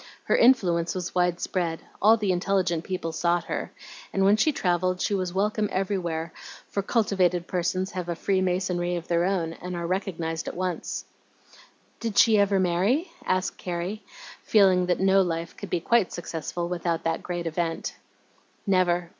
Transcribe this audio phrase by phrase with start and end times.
[0.23, 3.71] Her influence was wide spread; all the intelligent people sought her,
[4.11, 6.33] and when she travelled she was welcome everywhere,
[6.69, 11.05] for cultivated persons have a free masonry of their own, and are recognized at once."
[11.99, 14.01] "Did she ever marry?" asked Carrie,
[14.41, 17.95] feeling that no life could be quite successful without that great event.
[18.65, 19.09] "Never.